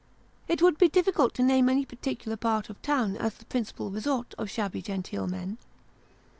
It 0.47 0.63
would 0.63 0.79
be 0.79 0.89
difficult 0.89 1.35
to 1.35 1.43
name 1.43 1.69
any 1.69 1.85
particular 1.85 2.35
part 2.35 2.71
of 2.71 2.81
town 2.81 3.15
as 3.17 3.35
the 3.35 3.45
principal 3.45 3.91
resort 3.91 4.33
of 4.35 4.49
shabby 4.49 4.81
genteel 4.81 5.27
men. 5.27 5.59